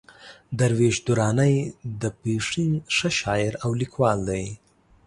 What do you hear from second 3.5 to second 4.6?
او ليکوال دئ.